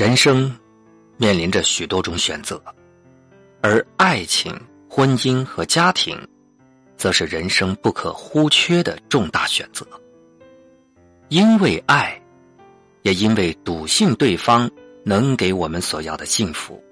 [0.00, 0.50] 人生
[1.18, 2.58] 面临着许多种选择，
[3.60, 4.58] 而爱情、
[4.88, 6.18] 婚姻和家庭，
[6.96, 9.86] 则是人生不可或缺的重大选择。
[11.28, 12.18] 因为爱，
[13.02, 14.70] 也因为笃信对方
[15.04, 16.82] 能给我们所要的幸福，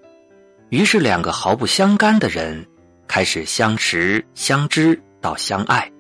[0.68, 2.62] 于是两个毫不相干的人
[3.06, 5.90] 开始相识、相知到相爱，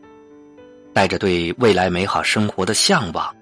[0.92, 3.34] 带着对未来美好生活的向往，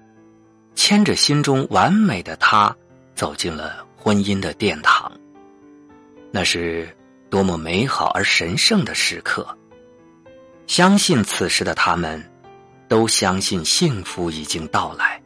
[0.73, 2.73] 牵着心中完美的他。
[3.17, 5.11] 走进了婚姻的殿堂，
[6.31, 6.87] 那是
[7.31, 9.45] 多么美好而神圣的时刻！
[10.67, 12.23] 相信此时的他们，
[12.87, 15.19] 都相信幸福已经到来，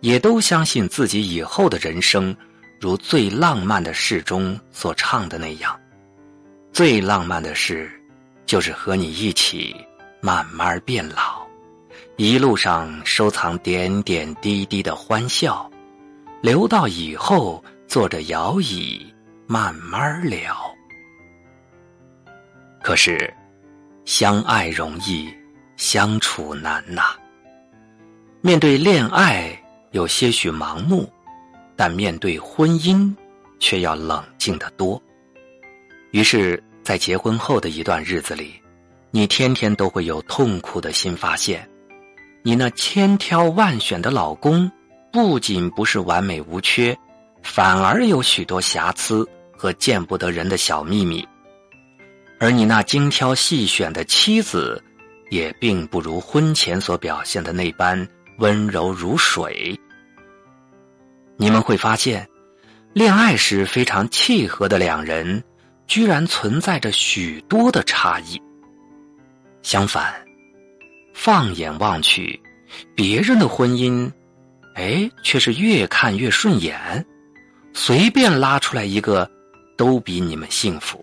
[0.00, 2.34] 也都相信自己以后的人生，
[2.80, 5.78] 如最浪漫的事中所唱的那样，
[6.72, 7.90] 最浪漫的事，
[8.46, 9.76] 就是和你一起
[10.22, 11.46] 慢慢变老，
[12.16, 15.70] 一路上收藏点点滴滴的欢笑。
[16.46, 19.04] 留到以后，坐着摇椅
[19.48, 20.56] 慢慢聊。
[22.84, 23.34] 可是，
[24.04, 25.28] 相爱容易，
[25.76, 27.16] 相处难呐。
[28.42, 31.12] 面对恋爱有些许盲目，
[31.74, 33.12] 但面对婚姻
[33.58, 35.02] 却要冷静的多。
[36.12, 38.54] 于是，在结婚后的一段日子里，
[39.10, 41.68] 你天天都会有痛苦的新发现，
[42.44, 44.70] 你那千挑万选的老公。
[45.16, 46.94] 不仅不是完美无缺，
[47.42, 51.26] 反而有许多瑕疵和见不得人的小秘密。
[52.38, 54.84] 而你那精挑细选的妻子，
[55.30, 58.06] 也并不如婚前所表现的那般
[58.40, 59.74] 温柔如水。
[61.38, 62.28] 你们会发现，
[62.92, 65.42] 恋爱时非常契合的两人，
[65.86, 68.38] 居然存在着许多的差异。
[69.62, 70.14] 相反，
[71.14, 72.38] 放眼望去，
[72.94, 74.12] 别人的婚姻。
[74.76, 77.04] 哎，却是越看越顺眼，
[77.72, 79.28] 随便拉出来一个，
[79.74, 81.02] 都比你们幸福。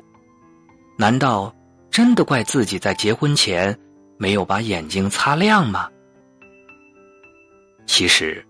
[0.96, 1.52] 难道
[1.90, 3.76] 真的怪自己在结婚前
[4.20, 5.90] 没有把眼睛擦亮吗？
[7.88, 8.46] 其实，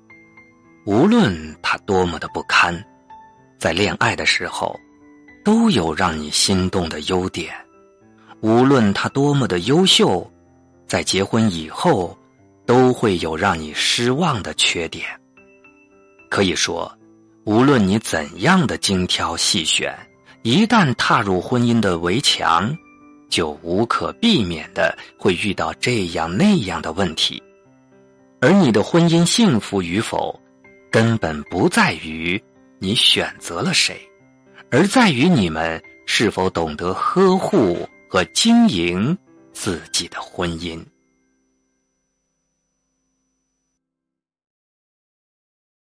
[0.85, 2.77] 无论他多么的不堪，
[3.57, 4.77] 在恋爱的时候，
[5.45, 7.49] 都有让你心动的优点；
[8.41, 10.29] 无论他多么的优秀，
[10.85, 12.17] 在结婚以后。
[12.65, 15.05] 都会有让你失望的缺点。
[16.29, 16.91] 可以说，
[17.45, 19.93] 无论你怎样的精挑细选，
[20.41, 22.75] 一旦踏入婚姻的围墙，
[23.29, 27.41] 就无可避免的会遇到这样那样的问题。
[28.39, 30.37] 而你的婚姻幸福与否，
[30.91, 32.41] 根本不在于
[32.79, 33.97] 你选择了谁，
[34.69, 39.17] 而在于你们是否懂得呵护和经营
[39.53, 40.83] 自己的婚姻。